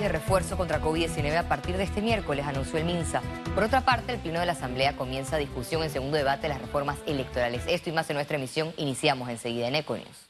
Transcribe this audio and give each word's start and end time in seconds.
de 0.00 0.08
refuerzo 0.08 0.56
contra 0.56 0.80
COVID-19 0.80 1.36
a 1.36 1.48
partir 1.48 1.76
de 1.76 1.84
este 1.84 2.02
miércoles, 2.02 2.46
anunció 2.46 2.78
el 2.78 2.84
MINSA. 2.84 3.22
Por 3.54 3.64
otra 3.64 3.84
parte, 3.84 4.12
el 4.12 4.18
Pleno 4.18 4.40
de 4.40 4.46
la 4.46 4.52
Asamblea 4.52 4.96
comienza 4.96 5.36
discusión 5.36 5.82
en 5.82 5.90
segundo 5.90 6.16
debate 6.16 6.42
de 6.42 6.50
las 6.50 6.60
reformas 6.60 6.98
electorales. 7.06 7.62
Esto 7.66 7.90
y 7.90 7.92
más 7.92 8.08
en 8.10 8.14
nuestra 8.14 8.36
emisión 8.36 8.72
iniciamos 8.76 9.28
enseguida 9.30 9.68
en 9.68 9.76
Econius. 9.76 10.26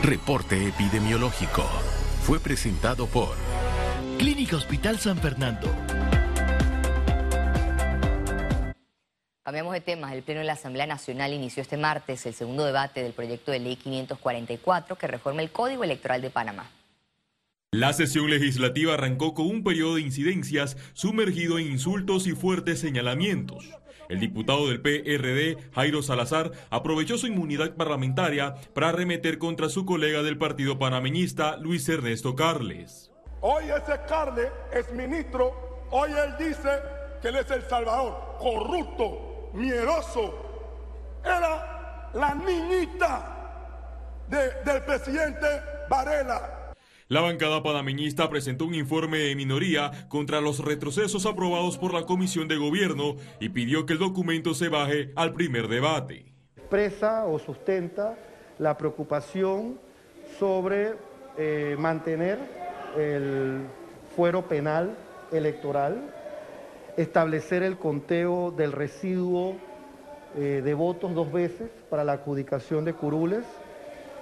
Reporte 0.03 0.67
epidemiológico. 0.67 1.63
Fue 2.23 2.41
presentado 2.41 3.07
por 3.07 3.37
Clínica 4.17 4.57
Hospital 4.57 4.99
San 4.99 5.17
Fernando. 5.19 5.73
Cambiamos 9.49 9.73
de 9.73 9.81
temas. 9.81 10.13
El 10.13 10.21
Pleno 10.21 10.41
de 10.41 10.45
la 10.45 10.53
Asamblea 10.53 10.85
Nacional 10.85 11.33
inició 11.33 11.63
este 11.63 11.75
martes 11.75 12.23
el 12.27 12.35
segundo 12.35 12.65
debate 12.65 13.01
del 13.01 13.13
proyecto 13.13 13.51
de 13.51 13.57
ley 13.57 13.77
544 13.77 14.95
que 14.95 15.07
reforma 15.07 15.41
el 15.41 15.49
Código 15.49 15.83
Electoral 15.83 16.21
de 16.21 16.29
Panamá. 16.29 16.69
La 17.71 17.91
sesión 17.93 18.29
legislativa 18.29 18.93
arrancó 18.93 19.33
con 19.33 19.47
un 19.47 19.63
periodo 19.63 19.95
de 19.95 20.01
incidencias 20.01 20.77
sumergido 20.93 21.57
en 21.57 21.65
insultos 21.65 22.27
y 22.27 22.33
fuertes 22.33 22.79
señalamientos. 22.79 23.67
El 24.07 24.19
diputado 24.19 24.67
del 24.67 24.81
PRD, 24.81 25.57
Jairo 25.73 26.03
Salazar, 26.03 26.51
aprovechó 26.69 27.17
su 27.17 27.25
inmunidad 27.25 27.73
parlamentaria 27.73 28.53
para 28.75 28.89
arremeter 28.89 29.39
contra 29.39 29.69
su 29.69 29.83
colega 29.83 30.21
del 30.21 30.37
partido 30.37 30.77
panameñista, 30.77 31.57
Luis 31.57 31.89
Ernesto 31.89 32.35
Carles. 32.35 33.09
Hoy 33.41 33.63
ese 33.63 33.99
Carles 34.07 34.51
es 34.71 34.93
ministro, 34.93 35.87
hoy 35.89 36.11
él 36.11 36.35
dice 36.37 36.69
que 37.19 37.29
él 37.29 37.37
es 37.37 37.49
el 37.49 37.63
Salvador, 37.63 38.37
corrupto, 38.37 39.28
miedoso. 39.53 40.33
Era 41.23 42.09
la 42.13 42.35
niñita 42.35 43.35
del 44.29 44.83
presidente 44.83 45.47
Varela 45.89 46.59
la 47.09 47.21
bancada 47.21 47.63
panameñista 47.63 48.29
presentó 48.29 48.65
un 48.65 48.75
informe 48.75 49.17
de 49.17 49.35
minoría 49.35 49.89
contra 50.09 50.41
los 50.41 50.63
retrocesos 50.63 51.25
aprobados 51.25 51.75
por 51.79 51.91
la 51.91 52.03
Comisión 52.03 52.47
de 52.47 52.55
Gobierno 52.55 53.15
y 53.39 53.49
pidió 53.49 53.87
que 53.87 53.93
el 53.93 53.99
documento 53.99 54.53
se 54.53 54.69
baje 54.69 55.11
al 55.15 55.33
primer 55.33 55.69
debate. 55.69 56.25
Expresa 56.55 57.25
o 57.25 57.39
sustenta 57.39 58.15
la 58.59 58.77
preocupación 58.77 59.79
sobre 60.37 60.93
eh, 61.35 61.75
mantener 61.79 62.37
el 62.95 63.61
fuero 64.15 64.47
penal 64.47 64.95
electoral, 65.31 66.13
establecer 67.01 67.63
el 67.63 67.77
conteo 67.77 68.51
del 68.51 68.73
residuo 68.73 69.55
eh, 70.35 70.61
de 70.63 70.73
votos 70.73 71.15
dos 71.15 71.31
veces 71.31 71.69
para 71.89 72.03
la 72.03 72.13
adjudicación 72.13 72.83
de 72.83 72.93
curules, 72.93 73.45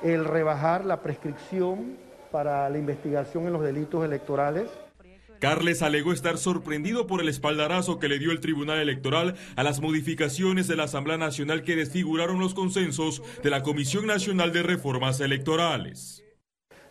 el 0.04 0.26
rebajar 0.26 0.86
la 0.86 1.02
prescripción 1.02 1.98
para 2.32 2.70
la 2.70 2.78
investigación 2.78 3.48
en 3.48 3.54
los 3.54 3.64
delitos 3.64 4.06
electorales. 4.06 4.70
Carles 5.40 5.82
alegó 5.82 6.14
estar 6.14 6.38
sorprendido 6.38 7.08
por 7.08 7.20
el 7.20 7.30
espaldarazo 7.30 7.98
que 7.98 8.10
le 8.10 8.20
dio 8.20 8.32
el 8.32 8.42
Tribunal 8.42 8.78
Electoral 8.80 9.36
a 9.56 9.64
las 9.64 9.82
modificaciones 9.82 10.68
de 10.68 10.76
la 10.76 10.84
Asamblea 10.84 11.18
Nacional 11.18 11.64
que 11.64 11.76
desfiguraron 11.76 12.40
los 12.40 12.54
consensos 12.54 13.24
de 13.42 13.50
la 13.50 13.64
Comisión 13.64 14.06
Nacional 14.06 14.54
de 14.54 14.62
Reformas 14.62 15.20
Electorales. 15.20 16.24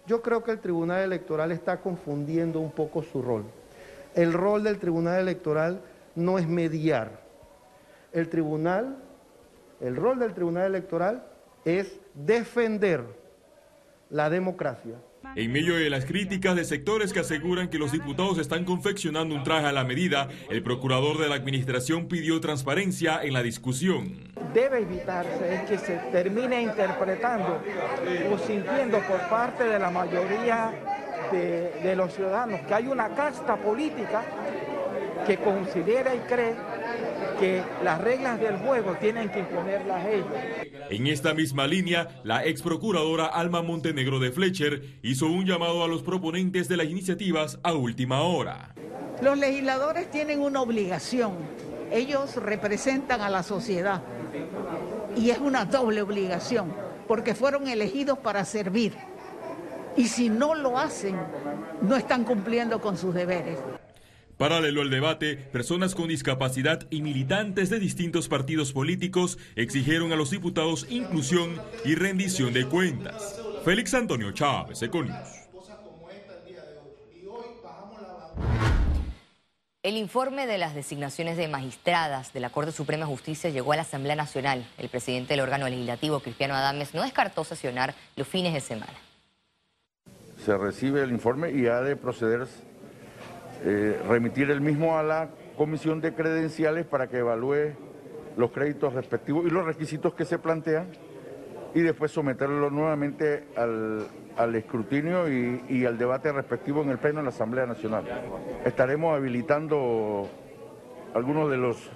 Yo 0.08 0.20
creo 0.20 0.42
que 0.42 0.50
el 0.50 0.60
Tribunal 0.60 1.02
Electoral 1.02 1.52
está 1.52 1.80
confundiendo 1.80 2.58
un 2.58 2.72
poco 2.72 3.04
su 3.04 3.22
rol. 3.22 3.44
El 4.16 4.32
rol 4.32 4.64
del 4.64 4.78
Tribunal 4.78 5.20
Electoral 5.20 5.82
no 6.14 6.38
es 6.38 6.48
mediar. 6.48 7.20
El 8.12 8.30
Tribunal, 8.30 8.96
el 9.78 9.94
rol 9.94 10.18
del 10.18 10.32
Tribunal 10.32 10.64
Electoral 10.64 11.22
es 11.66 12.00
defender 12.14 13.04
la 14.08 14.30
democracia. 14.30 14.94
En 15.34 15.52
medio 15.52 15.74
de 15.74 15.90
las 15.90 16.06
críticas 16.06 16.56
de 16.56 16.64
sectores 16.64 17.12
que 17.12 17.20
aseguran 17.20 17.68
que 17.68 17.78
los 17.78 17.92
diputados 17.92 18.38
están 18.38 18.64
confeccionando 18.64 19.34
un 19.34 19.42
traje 19.42 19.66
a 19.66 19.72
la 19.72 19.84
medida, 19.84 20.28
el 20.48 20.62
procurador 20.62 21.18
de 21.18 21.28
la 21.28 21.34
administración 21.34 22.08
pidió 22.08 22.40
transparencia 22.40 23.22
en 23.22 23.34
la 23.34 23.42
discusión. 23.42 24.32
Debe 24.54 24.78
evitarse 24.78 25.64
que 25.68 25.76
se 25.76 25.96
termine 26.10 26.62
interpretando 26.62 27.60
o 28.32 28.38
sintiendo 28.38 28.98
por 29.00 29.28
parte 29.28 29.64
de 29.64 29.78
la 29.78 29.90
mayoría 29.90 30.95
de, 31.32 31.72
de 31.82 31.96
los 31.96 32.14
ciudadanos 32.14 32.60
que 32.62 32.74
hay 32.74 32.86
una 32.86 33.14
casta 33.14 33.56
política 33.56 34.22
que 35.26 35.38
considera 35.38 36.14
y 36.14 36.18
cree 36.20 36.54
que 37.40 37.62
las 37.82 38.00
reglas 38.00 38.40
del 38.40 38.56
juego 38.58 38.94
tienen 38.94 39.28
que 39.28 39.40
imponerlas 39.40 40.06
ellos. 40.06 40.26
En 40.88 41.06
esta 41.06 41.34
misma 41.34 41.66
línea, 41.66 42.08
la 42.22 42.44
ex 42.44 42.62
procuradora 42.62 43.26
Alma 43.26 43.62
Montenegro 43.62 44.18
de 44.18 44.30
Fletcher 44.30 44.82
hizo 45.02 45.26
un 45.26 45.44
llamado 45.44 45.84
a 45.84 45.88
los 45.88 46.02
proponentes 46.02 46.68
de 46.68 46.76
las 46.76 46.86
iniciativas 46.86 47.58
a 47.62 47.74
última 47.74 48.22
hora. 48.22 48.74
Los 49.20 49.36
legisladores 49.38 50.10
tienen 50.10 50.40
una 50.40 50.62
obligación. 50.62 51.32
Ellos 51.90 52.36
representan 52.36 53.20
a 53.20 53.30
la 53.30 53.42
sociedad 53.42 54.02
y 55.16 55.30
es 55.30 55.38
una 55.38 55.64
doble 55.64 56.02
obligación 56.02 56.72
porque 57.06 57.34
fueron 57.34 57.68
elegidos 57.68 58.18
para 58.18 58.44
servir 58.44 58.94
y 59.96 60.08
si 60.08 60.28
no 60.28 60.54
lo 60.54 60.78
hacen, 60.78 61.16
no 61.82 61.96
están 61.96 62.24
cumpliendo 62.24 62.80
con 62.80 62.96
sus 62.96 63.14
deberes. 63.14 63.58
Paralelo 64.36 64.82
al 64.82 64.90
debate, 64.90 65.36
personas 65.36 65.94
con 65.94 66.08
discapacidad 66.08 66.86
y 66.90 67.00
militantes 67.00 67.70
de 67.70 67.78
distintos 67.78 68.28
partidos 68.28 68.72
políticos 68.72 69.38
exigieron 69.54 70.12
a 70.12 70.16
los 70.16 70.30
diputados 70.30 70.86
inclusión 70.90 71.58
y 71.86 71.94
rendición 71.94 72.52
de 72.52 72.66
cuentas. 72.66 73.40
Félix 73.64 73.94
Antonio 73.94 74.32
Chávez, 74.32 74.82
Econius. 74.82 75.16
El 79.82 79.96
informe 79.96 80.46
de 80.48 80.58
las 80.58 80.74
designaciones 80.74 81.36
de 81.36 81.46
magistradas 81.46 82.32
de 82.32 82.40
la 82.40 82.50
Corte 82.50 82.72
Suprema 82.72 83.06
de 83.06 83.12
Justicia 83.12 83.50
llegó 83.50 83.72
a 83.72 83.76
la 83.76 83.82
Asamblea 83.82 84.16
Nacional. 84.16 84.66
El 84.78 84.88
presidente 84.88 85.34
del 85.34 85.40
órgano 85.40 85.68
legislativo, 85.68 86.20
Cristiano 86.20 86.54
Adames, 86.54 86.92
no 86.92 87.02
descartó 87.02 87.44
sesionar 87.44 87.94
los 88.16 88.26
fines 88.26 88.52
de 88.52 88.60
semana. 88.60 89.05
Se 90.46 90.56
recibe 90.56 91.02
el 91.02 91.10
informe 91.10 91.50
y 91.50 91.66
ha 91.66 91.80
de 91.80 91.96
proceder, 91.96 92.46
eh, 93.64 94.00
remitir 94.08 94.48
el 94.52 94.60
mismo 94.60 94.96
a 94.96 95.02
la 95.02 95.28
comisión 95.56 96.00
de 96.00 96.14
credenciales 96.14 96.86
para 96.86 97.08
que 97.08 97.18
evalúe 97.18 97.74
los 98.36 98.52
créditos 98.52 98.94
respectivos 98.94 99.44
y 99.44 99.50
los 99.50 99.64
requisitos 99.66 100.14
que 100.14 100.24
se 100.24 100.38
plantean 100.38 100.86
y 101.74 101.80
después 101.80 102.12
someterlo 102.12 102.70
nuevamente 102.70 103.48
al, 103.56 104.54
escrutinio 104.54 105.28
y, 105.28 105.84
al 105.84 105.98
debate 105.98 106.30
respectivo 106.30 106.80
en 106.80 106.90
el 106.90 106.98
Pleno 106.98 107.18
de 107.18 107.24
la 107.24 107.30
Asamblea 107.30 107.66
Nacional. 107.66 108.04
Estaremos 108.64 109.16
habilitando 109.16 110.28
algunos 111.12 111.50
de 111.50 111.56
los, 111.56 111.90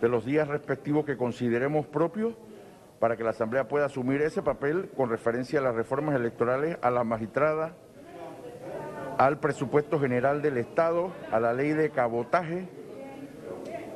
de 0.00 0.08
los 0.08 0.24
días 0.24 0.48
respectivos 0.48 1.04
que 1.06 1.16
consideremos 1.16 1.86
propios 1.86 2.34
para 2.98 3.16
que 3.16 3.24
la 3.24 3.30
Asamblea 3.30 3.68
pueda 3.68 3.86
asumir 3.86 4.22
ese 4.22 4.42
papel 4.42 4.90
con 4.96 5.10
referencia 5.10 5.60
a 5.60 5.62
las 5.62 5.74
reformas 5.74 6.16
electorales, 6.16 6.78
a 6.82 6.90
la 6.90 7.04
magistrada, 7.04 7.74
al 9.18 9.38
presupuesto 9.38 9.98
general 9.98 10.42
del 10.42 10.58
Estado, 10.58 11.12
a 11.32 11.40
la 11.40 11.52
ley 11.52 11.70
de 11.70 11.90
cabotaje 11.90 12.68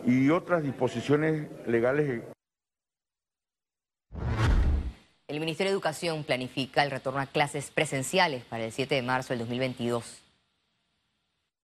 y 0.05 0.31
otras 0.31 0.63
disposiciones 0.63 1.49
legales 1.67 2.23
el 5.33 5.41
Ministerio 5.41 5.71
de 5.71 5.77
Educación 5.77 6.25
planifica 6.25 6.83
el 6.83 6.91
retorno 6.91 7.19
a 7.19 7.25
clases 7.25 7.71
presenciales 7.71 8.45
para 8.45 8.65
el 8.65 8.73
7 8.73 8.95
de 8.95 9.01
marzo 9.01 9.33
del 9.33 9.39
2022. 9.39 10.23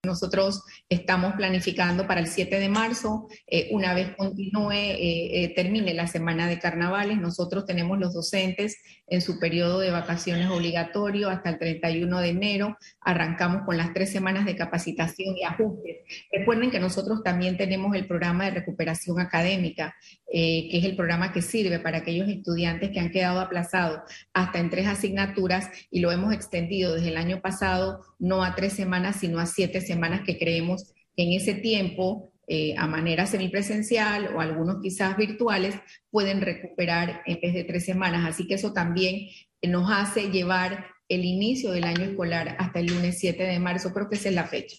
Nosotros 0.05 0.63
estamos 0.87 1.33
planificando 1.33 2.07
para 2.07 2.21
el 2.21 2.27
7 2.27 2.57
de 2.57 2.69
marzo, 2.69 3.27
eh, 3.47 3.67
una 3.71 3.93
vez 3.93 4.15
continúe, 4.15 4.71
eh, 4.71 5.43
eh, 5.43 5.53
termine 5.53 5.93
la 5.93 6.07
semana 6.07 6.47
de 6.47 6.57
carnavales, 6.57 7.17
nosotros 7.17 7.65
tenemos 7.65 7.99
los 7.99 8.13
docentes 8.13 8.77
en 9.07 9.21
su 9.21 9.39
periodo 9.39 9.79
de 9.79 9.91
vacaciones 9.91 10.49
obligatorio 10.49 11.29
hasta 11.29 11.49
el 11.49 11.59
31 11.59 12.21
de 12.21 12.29
enero, 12.29 12.77
arrancamos 13.01 13.63
con 13.65 13.75
las 13.75 13.91
tres 13.91 14.09
semanas 14.09 14.45
de 14.45 14.55
capacitación 14.55 15.35
y 15.35 15.43
ajustes. 15.43 15.97
Recuerden 16.31 16.71
que 16.71 16.79
nosotros 16.79 17.21
también 17.21 17.57
tenemos 17.57 17.93
el 17.93 18.07
programa 18.07 18.45
de 18.45 18.51
recuperación 18.51 19.19
académica, 19.19 19.97
que 20.31 20.77
es 20.77 20.85
el 20.85 20.95
programa 20.95 21.31
que 21.33 21.41
sirve 21.41 21.79
para 21.79 21.99
aquellos 21.99 22.29
estudiantes 22.29 22.91
que 22.91 22.99
han 22.99 23.11
quedado 23.11 23.39
aplazados 23.39 24.01
hasta 24.33 24.59
en 24.59 24.69
tres 24.69 24.87
asignaturas 24.87 25.69
y 25.89 26.01
lo 26.01 26.11
hemos 26.11 26.33
extendido 26.33 26.93
desde 26.95 27.09
el 27.09 27.17
año 27.17 27.41
pasado 27.41 28.01
no 28.19 28.43
a 28.43 28.55
tres 28.55 28.73
semanas, 28.73 29.17
sino 29.19 29.39
a 29.39 29.45
siete 29.45 29.81
semanas 29.81 30.21
que 30.25 30.37
creemos 30.37 30.93
que 31.15 31.23
en 31.23 31.33
ese 31.33 31.53
tiempo, 31.55 32.31
eh, 32.47 32.75
a 32.77 32.87
manera 32.87 33.25
semipresencial 33.25 34.35
o 34.35 34.41
algunos 34.41 34.81
quizás 34.81 35.17
virtuales, 35.17 35.75
pueden 36.11 36.41
recuperar 36.41 37.21
en 37.25 37.39
vez 37.41 37.53
de 37.53 37.63
tres 37.63 37.85
semanas. 37.85 38.27
Así 38.27 38.47
que 38.47 38.55
eso 38.55 38.73
también 38.73 39.27
nos 39.61 39.91
hace 39.91 40.29
llevar 40.29 40.85
el 41.09 41.25
inicio 41.25 41.71
del 41.71 41.83
año 41.83 42.03
escolar 42.05 42.55
hasta 42.59 42.79
el 42.79 42.87
lunes 42.87 43.19
7 43.19 43.43
de 43.43 43.59
marzo. 43.59 43.93
Creo 43.93 44.09
que 44.09 44.15
esa 44.15 44.29
es 44.29 44.35
la 44.35 44.47
fecha. 44.47 44.77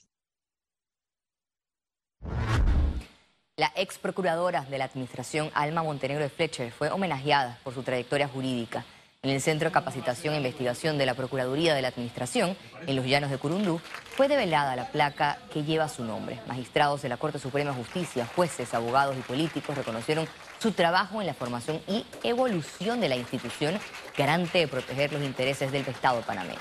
La 3.61 3.73
ex 3.77 3.99
procuradora 3.99 4.63
de 4.63 4.79
la 4.79 4.87
Administración, 4.87 5.51
Alma 5.53 5.83
Montenegro 5.83 6.23
de 6.23 6.31
Fletcher, 6.31 6.73
fue 6.73 6.89
homenajeada 6.89 7.59
por 7.63 7.75
su 7.75 7.83
trayectoria 7.83 8.27
jurídica. 8.27 8.87
En 9.23 9.29
el 9.29 9.43
Centro 9.43 9.69
de 9.69 9.75
Capacitación 9.75 10.33
e 10.33 10.39
Investigación 10.39 10.97
de 10.97 11.05
la 11.05 11.13
Procuraduría 11.13 11.75
de 11.75 11.83
la 11.83 11.89
Administración, 11.89 12.57
en 12.87 12.97
los 12.97 13.05
Llanos 13.05 13.31
de 13.31 13.37
Curundú, 13.37 13.79
fue 14.17 14.29
develada 14.29 14.77
la 14.77 14.87
placa 14.91 15.37
que 15.53 15.63
lleva 15.63 15.91
su 15.91 16.05
nombre. 16.05 16.41
Magistrados 16.47 17.03
de 17.03 17.11
la 17.11 17.19
Corte 17.19 17.39
Suprema 17.39 17.73
de 17.73 17.77
Justicia, 17.77 18.27
jueces, 18.35 18.73
abogados 18.73 19.15
y 19.19 19.21
políticos 19.21 19.77
reconocieron 19.77 20.27
su 20.59 20.73
trabajo 20.73 21.21
en 21.21 21.27
la 21.27 21.35
formación 21.35 21.83
y 21.87 22.07
evolución 22.23 22.99
de 23.03 23.11
la 23.11 23.17
institución, 23.17 23.79
garante 24.17 24.61
de 24.61 24.69
proteger 24.69 25.13
los 25.13 25.23
intereses 25.23 25.71
del 25.71 25.87
Estado 25.87 26.23
panameño. 26.23 26.57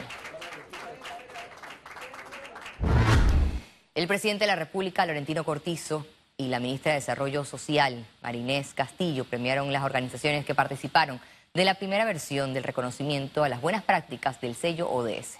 El 3.95 4.05
presidente 4.05 4.43
de 4.43 4.47
la 4.47 4.57
República, 4.57 5.05
Laurentino 5.05 5.45
Cortizo, 5.45 6.05
y 6.39 6.47
la 6.47 6.61
ministra 6.61 6.93
de 6.93 6.99
Desarrollo 6.99 7.43
Social, 7.43 8.05
Marinés 8.23 8.73
Castillo, 8.73 9.25
premiaron 9.25 9.73
las 9.73 9.83
organizaciones 9.83 10.45
que 10.45 10.55
participaron 10.55 11.19
de 11.53 11.65
la 11.65 11.73
primera 11.73 12.05
versión 12.05 12.53
del 12.53 12.63
reconocimiento 12.63 13.43
a 13.43 13.49
las 13.49 13.59
buenas 13.59 13.83
prácticas 13.83 14.39
del 14.39 14.55
sello 14.55 14.89
ODS. 14.89 15.37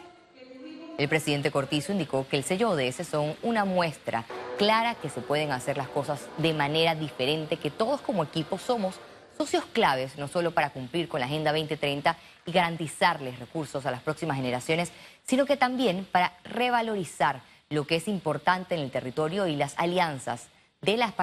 El 0.98 1.08
presidente 1.08 1.52
Cortizo 1.52 1.94
indicó 1.94 2.28
que 2.28 2.36
el 2.36 2.44
sello 2.44 2.72
ODS 2.72 3.08
son 3.08 3.34
una 3.44 3.64
muestra 3.64 4.26
clara 4.58 4.96
que 4.96 5.10
se 5.10 5.22
pueden 5.22 5.54
hacer 5.54 5.78
las 5.78 5.88
cosas 5.88 6.20
de 6.38 6.54
manera 6.54 6.96
diferente, 6.96 7.56
que 7.56 7.72
todos 7.72 8.02
como 8.02 8.26
equipo 8.26 8.58
somos 8.58 8.96
socios 9.38 9.64
claves, 9.72 10.18
no 10.18 10.28
solo 10.28 10.52
para 10.52 10.72
cumplir 10.72 11.08
con 11.08 11.22
la 11.22 11.28
Agenda 11.28 11.54
2030 11.54 12.18
y 12.46 12.52
garantizarles 12.52 13.40
recursos 13.40 13.86
a 13.86 13.92
las 13.92 14.02
próximas 14.02 14.36
generaciones, 14.36 14.92
sino 15.26 15.46
que 15.46 15.56
también 15.56 16.06
para 16.12 16.34
revalorizar 16.44 17.42
lo 17.70 17.88
que 17.88 17.96
es 17.96 18.10
importante 18.10 18.76
en 18.76 18.82
el 18.82 18.92
territorio 18.92 19.48
y 19.48 19.56
las 19.56 19.76
alianzas 19.78 20.50
de 20.82 20.98
la 20.98 21.14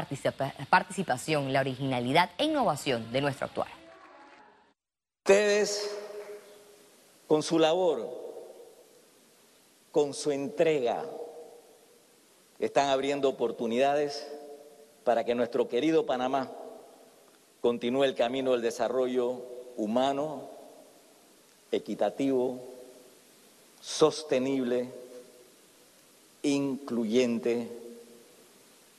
participación, 0.69 1.53
la 1.53 1.61
originalidad 1.61 2.31
e 2.39 2.45
innovación 2.45 3.11
de 3.11 3.21
nuestro 3.21 3.47
actuar. 3.47 3.69
Ustedes, 5.25 5.91
con 7.27 7.43
su 7.43 7.59
labor, 7.59 8.09
con 9.91 10.13
su 10.13 10.31
entrega, 10.31 11.05
están 12.59 12.91
abriendo 12.91 13.29
oportunidades 13.29 14.27
para 15.05 15.25
que 15.25 15.35
nuestro 15.35 15.69
querido 15.69 16.07
Panamá 16.07 16.51
continúe 17.61 18.05
el 18.05 18.15
camino 18.15 18.53
del 18.53 18.63
desarrollo 18.63 19.43
humano, 19.77 20.49
equitativo, 21.73 22.61
sostenible, 23.81 24.89
incluyente, 26.43 27.86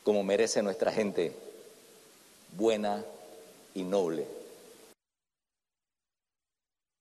como 0.08 0.24
merece 0.24 0.64
nuestra 0.64 0.90
gente, 0.90 1.34
buena 2.54 3.04
y 3.74 3.84
noble. 3.84 4.26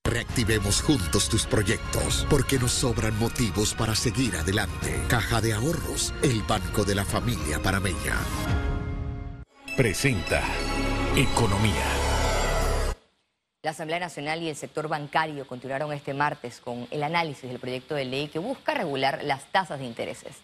Reactivemos 0.05 0.83
juntos 0.83 1.29
tus 1.29 1.47
proyectos, 1.47 2.27
porque 2.29 2.59
nos 2.59 2.73
sobran 2.73 3.17
motivos 3.17 3.75
para 3.75 3.95
seguir 3.95 4.35
adelante. 4.35 5.05
Caja 5.07 5.41
de 5.41 5.53
Ahorros, 5.53 6.13
el 6.25 6.43
banco 6.43 6.85
de 6.85 6.97
la 6.97 7.05
familia 7.05 7.63
parameña. 7.63 8.19
Presenta 9.77 10.43
Economía. 11.15 11.87
La 13.63 13.71
Asamblea 13.71 14.01
Nacional 14.01 14.43
y 14.43 14.49
el 14.49 14.57
sector 14.57 14.89
bancario 14.89 15.47
continuaron 15.47 15.93
este 15.93 16.13
martes 16.13 16.59
con 16.59 16.89
el 16.91 17.05
análisis 17.05 17.49
del 17.49 17.61
proyecto 17.61 17.95
de 17.95 18.05
ley 18.05 18.27
que 18.27 18.41
busca 18.41 18.75
regular 18.75 19.23
las 19.23 19.45
tasas 19.53 19.79
de 19.79 19.85
intereses. 19.85 20.35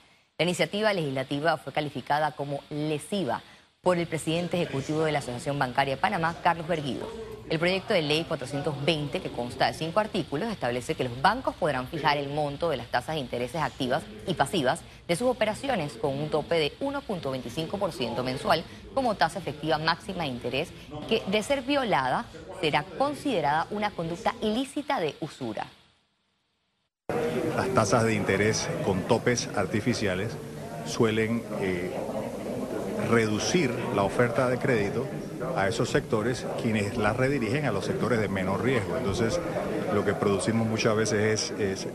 La 0.43 0.49
iniciativa 0.49 0.93
legislativa 0.93 1.57
fue 1.57 1.73
calificada 1.73 2.33
como 2.33 2.65
lesiva 2.69 3.43
por 3.81 3.97
el 3.97 4.09
presidente 4.09 4.61
ejecutivo 4.61 5.05
de 5.05 5.13
la 5.13 5.21
Asociación 5.21 5.57
Bancaria 5.57 5.95
de 5.95 6.01
Panamá, 6.01 6.35
Carlos 6.43 6.67
Berguido. 6.67 7.09
El 7.49 7.61
proyecto 7.61 7.95
de 7.95 8.03
ley 8.03 8.25
420, 8.25 9.21
que 9.21 9.31
consta 9.31 9.69
de 9.69 9.75
cinco 9.75 10.01
artículos, 10.01 10.51
establece 10.51 10.97
que 10.97 11.05
los 11.05 11.23
bancos 11.23 11.55
podrán 11.55 11.87
fijar 11.87 12.17
el 12.17 12.29
monto 12.29 12.71
de 12.71 12.77
las 12.77 12.89
tasas 12.89 13.15
de 13.15 13.21
intereses 13.21 13.63
activas 13.63 14.03
y 14.27 14.35
pasivas 14.35 14.81
de 15.07 15.15
sus 15.15 15.29
operaciones 15.29 15.93
con 15.93 16.19
un 16.19 16.29
tope 16.29 16.57
de 16.57 16.77
1.25% 16.81 18.25
mensual 18.25 18.65
como 18.95 19.15
tasa 19.15 19.39
efectiva 19.39 19.79
máxima 19.79 20.25
de 20.25 20.31
interés 20.31 20.71
que, 21.09 21.23
de 21.25 21.43
ser 21.45 21.63
violada, 21.63 22.25
será 22.61 22.83
considerada 22.99 23.69
una 23.71 23.93
conducta 23.93 24.35
ilícita 24.41 24.99
de 24.99 25.15
usura. 25.21 25.69
Las 27.57 27.69
tasas 27.75 28.05
de 28.05 28.15
interés 28.15 28.69
con 28.85 29.03
topes 29.03 29.49
artificiales 29.55 30.31
suelen 30.87 31.43
eh, 31.61 31.91
reducir 33.11 33.71
la 33.95 34.03
oferta 34.03 34.49
de 34.49 34.59
crédito 34.59 35.07
a 35.57 35.69
esos 35.69 35.91
sectores 35.91 36.47
quienes 36.63 36.97
la 36.97 37.13
redirigen 37.13 37.67
a 37.67 37.73
los 37.73 37.85
sectores 37.85 38.21
de 38.21 38.29
menor 38.29 38.63
riesgo. 38.63 38.97
Entonces, 38.97 39.39
lo 39.95 40.05
que 40.05 40.15
producimos 40.15 40.67
muchas 40.67 40.97
veces 40.97 41.53
es, 41.59 41.87
eh, 41.87 41.91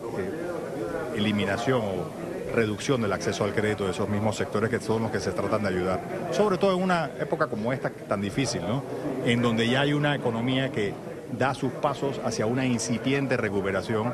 eliminación 1.15 1.81
o 1.81 2.53
reducción 2.53 3.01
del 3.01 3.11
acceso 3.11 3.43
al 3.43 3.53
crédito 3.53 3.85
de 3.85 3.91
esos 3.91 4.07
mismos 4.07 4.35
sectores 4.35 4.69
que 4.69 4.79
son 4.79 5.03
los 5.03 5.11
que 5.11 5.19
se 5.19 5.31
tratan 5.31 5.63
de 5.63 5.69
ayudar. 5.69 5.99
Sobre 6.31 6.57
todo 6.57 6.75
en 6.75 6.83
una 6.83 7.09
época 7.19 7.47
como 7.47 7.73
esta 7.73 7.89
tan 7.89 8.21
difícil, 8.21 8.61
¿no? 8.61 8.83
En 9.25 9.41
donde 9.41 9.67
ya 9.67 9.81
hay 9.81 9.93
una 9.93 10.15
economía 10.15 10.71
que 10.71 10.93
da 11.37 11.53
sus 11.53 11.71
pasos 11.73 12.21
hacia 12.23 12.45
una 12.45 12.65
incipiente 12.65 13.35
recuperación, 13.37 14.13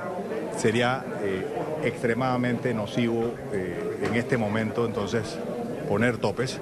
sería 0.58 1.04
eh, 1.22 1.46
extremadamente 1.84 2.74
nocivo 2.74 3.34
eh, 3.52 4.02
en 4.04 4.16
este 4.16 4.38
momento 4.38 4.86
entonces 4.86 5.38
poner 5.88 6.18
topes. 6.18 6.60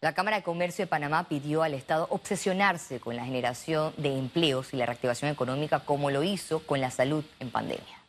La 0.00 0.12
Cámara 0.12 0.36
de 0.36 0.42
Comercio 0.42 0.84
de 0.84 0.86
Panamá 0.86 1.28
pidió 1.30 1.62
al 1.62 1.72
Estado 1.72 2.06
obsesionarse 2.10 3.00
con 3.00 3.16
la 3.16 3.24
generación 3.24 3.94
de 3.96 4.18
empleos 4.18 4.74
y 4.74 4.76
la 4.76 4.84
reactivación 4.84 5.30
económica 5.30 5.80
como 5.80 6.10
lo 6.10 6.22
hizo 6.22 6.58
con 6.60 6.80
la 6.80 6.90
salud 6.90 7.24
en 7.40 7.50
pandemia. 7.50 8.03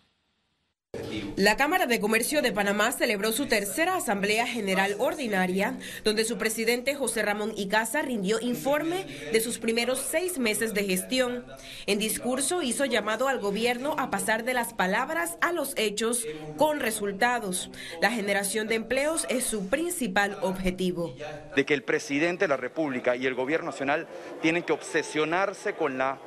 La 1.38 1.58
Cámara 1.58 1.86
de 1.86 2.00
Comercio 2.00 2.42
de 2.42 2.54
Panamá 2.54 2.94
celebró 2.94 3.34
su 3.34 3.48
tercera 3.48 3.98
Asamblea 3.98 4.48
General 4.48 4.96
Ordinaria, 5.00 5.78
donde 6.06 6.24
su 6.24 6.38
presidente 6.38 6.96
José 6.96 7.24
Ramón 7.24 7.52
Icaza 7.58 8.02
rindió 8.02 8.40
informe 8.40 9.06
de 9.34 9.42
sus 9.42 9.58
primeros 9.58 10.00
seis 10.00 10.38
meses 10.38 10.74
de 10.74 10.86
gestión. 10.86 11.46
En 11.88 12.00
discurso 12.00 12.62
hizo 12.62 12.86
llamado 12.86 13.28
al 13.28 13.40
gobierno 13.40 13.98
a 13.98 14.10
pasar 14.10 14.46
de 14.46 14.54
las 14.54 14.74
palabras 14.74 15.38
a 15.42 15.52
los 15.52 15.74
hechos 15.76 16.26
con 16.56 16.80
resultados. 16.80 17.70
La 18.02 18.12
generación 18.12 18.70
de 18.70 18.76
empleos 18.76 19.26
es 19.30 19.44
su 19.44 19.68
principal 19.68 20.38
objetivo. 20.42 21.14
De 21.54 21.66
que 21.66 21.74
el 21.74 21.84
presidente 21.84 22.46
de 22.46 22.50
la 22.50 22.58
República 22.58 23.18
y 23.18 23.26
el 23.26 23.36
gobierno 23.36 23.72
nacional 23.72 24.08
tienen 24.42 24.64
que 24.64 24.72
obsesionarse 24.72 25.74
con 25.74 25.98
la 25.98 26.18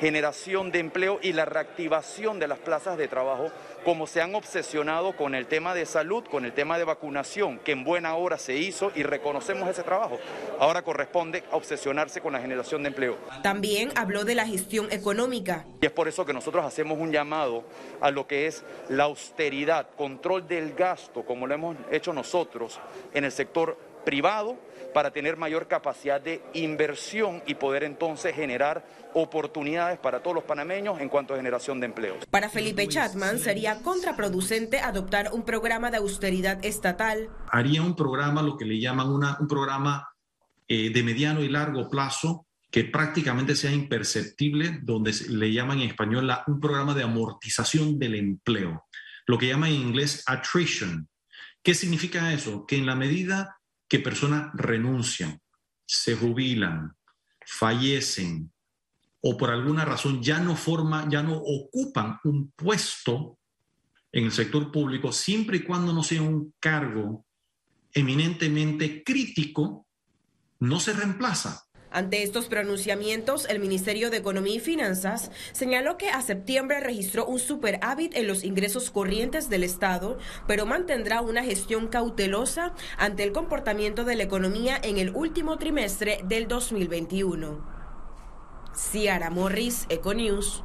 generación 0.00 0.70
de 0.70 0.80
empleo 0.80 1.18
y 1.22 1.32
la 1.32 1.44
reactivación 1.44 2.38
de 2.38 2.48
las 2.48 2.58
plazas 2.58 2.98
de 2.98 3.08
trabajo, 3.08 3.50
como 3.84 4.06
se 4.06 4.20
han 4.20 4.34
obsesionado 4.34 5.16
con 5.16 5.34
el 5.34 5.46
tema 5.46 5.74
de 5.74 5.86
salud, 5.86 6.24
con 6.24 6.44
el 6.44 6.52
tema 6.52 6.78
de 6.78 6.84
vacunación, 6.84 7.58
que 7.60 7.72
en 7.72 7.84
buena 7.84 8.14
hora 8.16 8.38
se 8.38 8.56
hizo 8.56 8.92
y 8.94 9.02
reconocemos 9.02 9.68
ese 9.68 9.82
trabajo. 9.82 10.18
Ahora 10.58 10.82
corresponde 10.82 11.44
obsesionarse 11.52 12.20
con 12.20 12.32
la 12.32 12.40
generación 12.40 12.82
de 12.82 12.88
empleo. 12.88 13.16
También 13.42 13.92
habló 13.96 14.24
de 14.24 14.34
la 14.34 14.46
gestión 14.46 14.90
económica. 14.90 15.64
Y 15.80 15.86
es 15.86 15.92
por 15.92 16.08
eso 16.08 16.24
que 16.24 16.32
nosotros 16.32 16.64
hacemos 16.64 16.98
un 16.98 17.12
llamado 17.12 17.64
a 18.00 18.10
lo 18.10 18.26
que 18.26 18.46
es 18.46 18.64
la 18.88 19.04
austeridad, 19.04 19.88
control 19.96 20.46
del 20.46 20.74
gasto, 20.74 21.24
como 21.24 21.46
lo 21.46 21.54
hemos 21.54 21.76
hecho 21.90 22.12
nosotros 22.12 22.80
en 23.14 23.24
el 23.24 23.32
sector 23.32 23.76
privado 24.06 24.56
para 24.94 25.10
tener 25.10 25.36
mayor 25.36 25.68
capacidad 25.68 26.18
de 26.20 26.40
inversión 26.54 27.42
y 27.46 27.56
poder 27.56 27.84
entonces 27.84 28.34
generar 28.34 28.86
oportunidades 29.12 29.98
para 29.98 30.22
todos 30.22 30.36
los 30.36 30.44
panameños 30.44 31.00
en 31.00 31.10
cuanto 31.10 31.34
a 31.34 31.36
generación 31.36 31.80
de 31.80 31.86
empleos. 31.86 32.24
Para 32.30 32.48
Felipe 32.48 32.88
Chatman 32.88 33.38
sería 33.38 33.82
contraproducente 33.82 34.78
adoptar 34.78 35.30
un 35.34 35.44
programa 35.44 35.90
de 35.90 35.98
austeridad 35.98 36.64
estatal. 36.64 37.28
Haría 37.50 37.82
un 37.82 37.94
programa, 37.94 38.40
lo 38.42 38.56
que 38.56 38.64
le 38.64 38.80
llaman 38.80 39.10
una, 39.10 39.36
un 39.38 39.48
programa 39.48 40.08
eh, 40.68 40.90
de 40.90 41.02
mediano 41.02 41.42
y 41.42 41.48
largo 41.48 41.90
plazo 41.90 42.46
que 42.70 42.84
prácticamente 42.84 43.54
sea 43.54 43.72
imperceptible, 43.72 44.80
donde 44.82 45.12
le 45.28 45.52
llaman 45.52 45.80
en 45.80 45.90
español 45.90 46.26
la, 46.26 46.44
un 46.46 46.60
programa 46.60 46.94
de 46.94 47.02
amortización 47.02 47.98
del 47.98 48.14
empleo, 48.14 48.86
lo 49.26 49.38
que 49.38 49.48
llaman 49.48 49.70
en 49.70 49.80
inglés 49.80 50.22
attrition. 50.26 51.08
¿Qué 51.62 51.74
significa 51.74 52.32
eso? 52.32 52.64
Que 52.66 52.76
en 52.76 52.86
la 52.86 52.94
medida 52.94 53.56
que 53.88 53.98
personas 54.00 54.50
renuncian, 54.54 55.40
se 55.86 56.16
jubilan, 56.16 56.96
fallecen 57.44 58.52
o 59.20 59.36
por 59.36 59.50
alguna 59.50 59.84
razón 59.84 60.22
ya 60.22 60.40
no 60.40 60.56
forman, 60.56 61.10
ya 61.10 61.22
no 61.22 61.36
ocupan 61.36 62.18
un 62.24 62.52
puesto 62.52 63.38
en 64.12 64.24
el 64.24 64.32
sector 64.32 64.70
público, 64.70 65.12
siempre 65.12 65.58
y 65.58 65.62
cuando 65.62 65.92
no 65.92 66.02
sea 66.02 66.22
un 66.22 66.54
cargo 66.60 67.26
eminentemente 67.92 69.02
crítico, 69.02 69.86
no 70.60 70.80
se 70.80 70.92
reemplaza. 70.92 71.65
Ante 71.96 72.22
estos 72.22 72.48
pronunciamientos, 72.48 73.48
el 73.48 73.58
Ministerio 73.58 74.10
de 74.10 74.18
Economía 74.18 74.56
y 74.56 74.60
Finanzas 74.60 75.30
señaló 75.52 75.96
que 75.96 76.10
a 76.10 76.20
septiembre 76.20 76.80
registró 76.80 77.24
un 77.24 77.38
superávit 77.38 78.14
en 78.14 78.26
los 78.26 78.44
ingresos 78.44 78.90
corrientes 78.90 79.48
del 79.48 79.64
Estado, 79.64 80.18
pero 80.46 80.66
mantendrá 80.66 81.22
una 81.22 81.42
gestión 81.42 81.88
cautelosa 81.88 82.74
ante 82.98 83.22
el 83.22 83.32
comportamiento 83.32 84.04
de 84.04 84.14
la 84.14 84.24
economía 84.24 84.78
en 84.82 84.98
el 84.98 85.08
último 85.16 85.56
trimestre 85.56 86.20
del 86.24 86.48
2021. 86.48 87.66
Ciara 88.74 89.30
Morris, 89.30 89.86
Econews. 89.88 90.62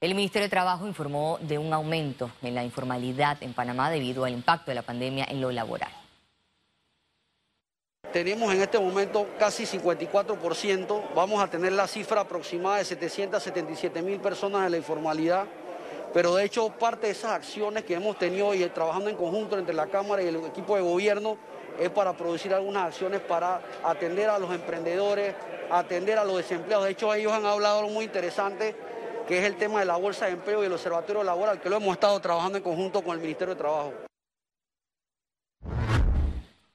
El 0.00 0.16
Ministerio 0.16 0.46
de 0.46 0.50
Trabajo 0.50 0.88
informó 0.88 1.38
de 1.42 1.58
un 1.58 1.72
aumento 1.72 2.32
en 2.42 2.56
la 2.56 2.64
informalidad 2.64 3.40
en 3.40 3.54
Panamá 3.54 3.88
debido 3.88 4.24
al 4.24 4.32
impacto 4.32 4.72
de 4.72 4.74
la 4.74 4.82
pandemia 4.82 5.26
en 5.30 5.40
lo 5.40 5.52
laboral. 5.52 6.05
Tenemos 8.12 8.52
en 8.54 8.62
este 8.62 8.78
momento 8.78 9.26
casi 9.38 9.64
54%, 9.64 11.14
vamos 11.14 11.42
a 11.42 11.48
tener 11.48 11.72
la 11.72 11.86
cifra 11.86 12.22
aproximada 12.22 12.78
de 12.78 12.84
777 12.84 14.00
mil 14.00 14.20
personas 14.20 14.64
en 14.64 14.72
la 14.72 14.78
informalidad, 14.78 15.44
pero 16.14 16.34
de 16.34 16.44
hecho 16.44 16.70
parte 16.70 17.08
de 17.08 17.12
esas 17.12 17.32
acciones 17.32 17.84
que 17.84 17.94
hemos 17.94 18.18
tenido 18.18 18.54
y 18.54 18.64
trabajando 18.70 19.10
en 19.10 19.16
conjunto 19.16 19.58
entre 19.58 19.74
la 19.74 19.86
Cámara 19.88 20.22
y 20.22 20.28
el 20.28 20.36
equipo 20.36 20.76
de 20.76 20.82
gobierno 20.82 21.36
es 21.78 21.90
para 21.90 22.14
producir 22.14 22.54
algunas 22.54 22.86
acciones 22.86 23.20
para 23.20 23.60
atender 23.84 24.30
a 24.30 24.38
los 24.38 24.50
emprendedores, 24.50 25.34
atender 25.70 26.18
a 26.18 26.24
los 26.24 26.38
desempleados. 26.38 26.86
De 26.86 26.92
hecho 26.92 27.12
ellos 27.12 27.32
han 27.32 27.44
hablado 27.44 27.80
algo 27.80 27.90
muy 27.90 28.06
interesante 28.06 28.74
que 29.26 29.38
es 29.38 29.44
el 29.44 29.56
tema 29.56 29.80
de 29.80 29.86
la 29.86 29.96
bolsa 29.96 30.26
de 30.26 30.32
empleo 30.32 30.62
y 30.62 30.66
el 30.66 30.72
observatorio 30.72 31.22
laboral, 31.24 31.60
que 31.60 31.68
lo 31.68 31.76
hemos 31.76 31.92
estado 31.92 32.18
trabajando 32.20 32.58
en 32.58 32.64
conjunto 32.64 33.02
con 33.02 33.16
el 33.16 33.20
Ministerio 33.20 33.54
de 33.54 33.58
Trabajo. 33.58 33.92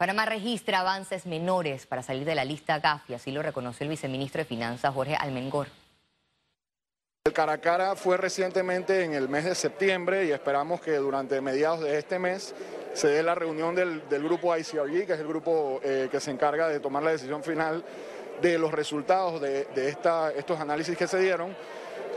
Panamá 0.01 0.25
registra 0.25 0.79
avances 0.79 1.27
menores 1.27 1.85
para 1.85 2.01
salir 2.01 2.25
de 2.25 2.33
la 2.33 2.43
lista 2.43 2.79
GAFI, 2.79 3.13
así 3.13 3.29
lo 3.29 3.43
reconoció 3.43 3.83
el 3.83 3.91
viceministro 3.91 4.39
de 4.39 4.45
Finanzas 4.45 4.91
Jorge 4.95 5.15
Almengor. 5.15 5.67
El 7.23 7.33
Caracara 7.33 7.95
fue 7.95 8.17
recientemente 8.17 9.03
en 9.03 9.13
el 9.13 9.29
mes 9.29 9.45
de 9.45 9.53
septiembre 9.53 10.25
y 10.25 10.31
esperamos 10.31 10.81
que 10.81 10.95
durante 10.95 11.39
mediados 11.39 11.81
de 11.81 11.99
este 11.99 12.17
mes 12.17 12.55
se 12.95 13.09
dé 13.09 13.21
la 13.21 13.35
reunión 13.35 13.75
del, 13.75 14.01
grupo 14.23 14.57
ICRG, 14.57 15.05
que 15.05 15.13
es 15.13 15.19
el 15.19 15.27
grupo 15.27 15.79
eh, 15.83 16.09
que 16.09 16.19
se 16.19 16.31
encarga 16.31 16.67
de 16.67 16.79
tomar 16.79 17.03
la 17.03 17.11
decisión 17.11 17.43
final 17.43 17.85
de 18.41 18.57
los 18.57 18.71
resultados 18.71 19.39
de, 19.39 19.67
estos 19.87 20.59
análisis 20.59 20.97
que 20.97 21.05
se 21.05 21.19
dieron 21.19 21.55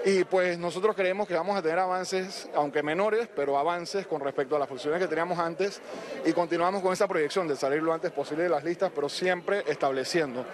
y 0.05 0.25
pues 0.25 0.59
nosotros 0.59 0.95
creemos 0.95 1.27
que 1.27 1.35
vamos 1.35 1.57
a 1.57 1.63
tener 1.63 1.79
avances, 1.79 2.49
aunque 2.55 2.83
menores, 2.83 3.29
pero 3.35 3.59
avances 3.59 4.07
con 4.07 4.21
respecto 4.21 4.55
a 4.55 4.59
las 4.59 4.69
funciones 4.69 5.01
que 5.01 5.09
teníamos 5.09 5.39
antes 5.39 5.81
y 6.27 6.33
continuamos 6.33 6.83
con 6.83 6.93
esa 6.93 7.09
proyección 7.09 7.49
de 7.49 7.57
salir 7.57 7.83
lo 7.83 7.93
antes 7.93 8.13
posible 8.13 8.45
de 8.45 8.51
las 8.51 8.65
listas, 8.65 8.93
pero 8.95 9.09
siempre 9.09 9.65
estableciendo 9.67 10.45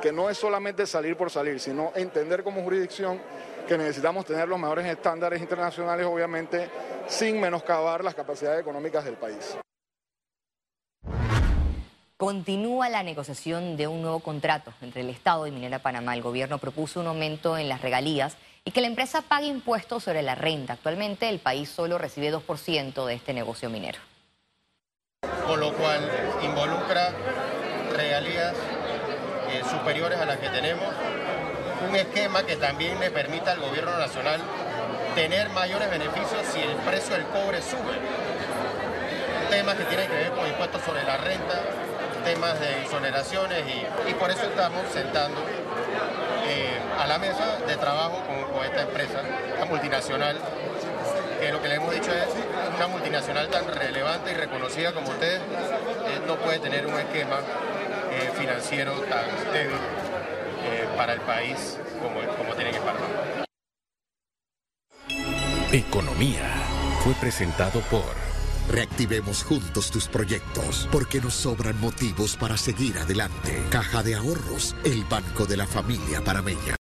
que 0.00 0.12
no 0.12 0.30
es 0.30 0.38
solamente 0.38 0.86
salir 0.86 1.16
por 1.16 1.30
salir, 1.30 1.60
sino 1.60 1.92
entender 1.94 2.42
como 2.42 2.62
jurisdicción 2.62 3.20
que 3.68 3.76
necesitamos 3.76 4.24
tener 4.24 4.48
los 4.48 4.58
mejores 4.58 4.86
estándares 4.86 5.40
internacionales, 5.40 6.06
obviamente, 6.06 6.70
sin 7.06 7.40
menoscabar 7.40 8.02
las 8.02 8.14
capacidades 8.14 8.60
económicas 8.60 9.04
del 9.04 9.14
país. 9.14 9.56
Continúa 12.16 12.88
la 12.90 13.02
negociación 13.02 13.76
de 13.76 13.86
un 13.86 14.02
nuevo 14.02 14.20
contrato 14.20 14.72
entre 14.82 15.00
el 15.00 15.10
Estado 15.10 15.46
y 15.46 15.50
Minera 15.50 15.78
Panamá. 15.78 16.14
El 16.14 16.22
gobierno 16.22 16.58
propuso 16.58 17.00
un 17.00 17.06
aumento 17.06 17.56
en 17.56 17.68
las 17.68 17.80
regalías 17.80 18.36
y 18.64 18.70
que 18.72 18.80
la 18.80 18.86
empresa 18.86 19.22
pague 19.22 19.46
impuestos 19.46 20.04
sobre 20.04 20.22
la 20.22 20.34
renta. 20.34 20.74
Actualmente 20.74 21.28
el 21.28 21.38
país 21.38 21.68
solo 21.68 21.98
recibe 21.98 22.32
2% 22.32 23.06
de 23.06 23.14
este 23.14 23.32
negocio 23.32 23.70
minero. 23.70 23.98
Con 25.46 25.60
lo 25.60 25.72
cual 25.74 26.00
involucra 26.42 27.12
regalías 27.92 28.54
eh, 29.50 29.62
superiores 29.68 30.18
a 30.18 30.26
las 30.26 30.38
que 30.38 30.48
tenemos, 30.48 30.86
un 31.88 31.96
esquema 31.96 32.44
que 32.44 32.56
también 32.56 33.00
le 33.00 33.10
permita 33.10 33.52
al 33.52 33.60
gobierno 33.60 33.96
nacional 33.98 34.40
tener 35.14 35.48
mayores 35.50 35.90
beneficios 35.90 36.42
si 36.52 36.60
el 36.60 36.76
precio 36.76 37.14
del 37.14 37.24
cobre 37.26 37.60
sube. 37.62 37.98
Temas 39.50 39.74
que 39.74 39.84
tienen 39.84 40.08
que 40.08 40.14
ver 40.14 40.30
con 40.30 40.46
impuestos 40.46 40.82
sobre 40.82 41.02
la 41.02 41.16
renta, 41.16 41.62
temas 42.24 42.60
de 42.60 42.82
exoneraciones 42.82 43.64
y, 44.08 44.14
por 44.14 44.30
eso 44.30 44.44
estamos 44.44 44.82
sentando 44.92 45.40
a 47.00 47.06
la 47.06 47.18
mesa 47.18 47.58
de 47.66 47.76
trabajo 47.76 48.22
con, 48.26 48.64
esta 48.64 48.82
empresa, 48.82 49.22
la 49.58 49.64
multinacional, 49.64 50.36
que 51.40 51.50
lo 51.50 51.62
que 51.62 51.68
le 51.68 51.74
hemos 51.76 51.94
dicho 51.94 52.12
es 52.12 52.28
una 52.76 52.86
multinacional 52.88 53.48
tan 53.48 53.66
relevante 53.66 54.32
y 54.32 54.34
reconocida 54.34 54.92
como 54.92 55.08
ustedes, 55.08 55.40
eh, 55.40 56.20
no 56.26 56.36
puede 56.36 56.58
tener 56.58 56.86
un 56.86 56.94
esquema 56.94 57.38
eh, 58.12 58.30
financiero 58.38 58.92
tan 59.02 59.24
débil 59.52 59.78
para 60.96 61.14
el 61.14 61.20
país 61.20 61.78
como, 62.02 62.20
como 62.36 62.54
tiene 62.54 62.70
que 62.72 62.78
Panamá. 62.80 63.06
Economía 65.72 66.52
fue 67.02 67.14
presentado 67.14 67.80
por... 67.90 68.30
Reactivemos 68.68 69.42
juntos 69.42 69.90
tus 69.90 70.06
proyectos, 70.06 70.88
porque 70.92 71.20
nos 71.20 71.34
sobran 71.34 71.80
motivos 71.80 72.36
para 72.36 72.56
seguir 72.56 72.98
adelante. 72.98 73.64
Caja 73.70 74.02
de 74.02 74.14
Ahorros, 74.14 74.76
el 74.84 75.04
banco 75.04 75.46
de 75.46 75.56
la 75.56 75.66
familia 75.66 76.22
parameña. 76.22 76.76